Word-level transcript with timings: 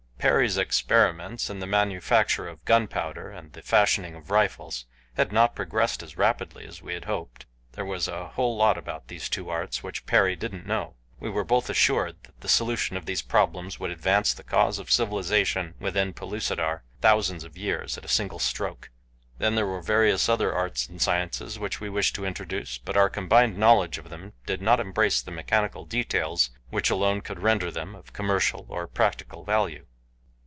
Perry's 0.21 0.55
experiments 0.55 1.49
in 1.49 1.57
the 1.61 1.65
manufacture 1.65 2.47
of 2.47 2.63
gunpowder 2.63 3.31
and 3.31 3.53
the 3.53 3.63
fashioning 3.63 4.13
of 4.13 4.29
rifles 4.29 4.85
had 5.17 5.31
not 5.31 5.55
progressed 5.55 6.03
as 6.03 6.15
rapidly 6.15 6.63
as 6.67 6.79
we 6.79 6.93
had 6.93 7.05
hoped 7.05 7.47
there 7.71 7.83
was 7.83 8.07
a 8.07 8.27
whole 8.27 8.55
lot 8.55 8.77
about 8.77 9.07
these 9.07 9.27
two 9.27 9.49
arts 9.49 9.81
which 9.81 10.05
Perry 10.05 10.35
didn't 10.35 10.67
know. 10.67 10.93
We 11.19 11.31
were 11.31 11.43
both 11.43 11.71
assured 11.71 12.17
that 12.21 12.39
the 12.41 12.47
solution 12.49 12.95
of 12.97 13.07
these 13.07 13.23
problems 13.23 13.79
would 13.79 13.89
advance 13.89 14.31
the 14.35 14.43
cause 14.43 14.77
of 14.77 14.91
civilization 14.91 15.73
within 15.79 16.13
Pellucidar 16.13 16.83
thousands 17.01 17.43
of 17.43 17.57
years 17.57 17.97
at 17.97 18.05
a 18.05 18.07
single 18.07 18.37
stroke. 18.37 18.91
Then 19.39 19.55
there 19.55 19.65
were 19.65 19.81
various 19.81 20.29
other 20.29 20.53
arts 20.53 20.87
and 20.87 21.01
sciences 21.01 21.57
which 21.57 21.81
we 21.81 21.89
wished 21.89 22.13
to 22.13 22.25
introduce, 22.27 22.77
but 22.77 22.95
our 22.95 23.09
combined 23.09 23.57
knowledge 23.57 23.97
of 23.97 24.11
them 24.11 24.33
did 24.45 24.61
not 24.61 24.79
embrace 24.79 25.19
the 25.19 25.31
mechanical 25.31 25.83
details 25.83 26.51
which 26.69 26.91
alone 26.91 27.21
could 27.21 27.39
render 27.39 27.71
them 27.71 27.95
of 27.95 28.13
commercial, 28.13 28.67
or 28.69 28.85
practical 28.85 29.43
value. 29.43 29.87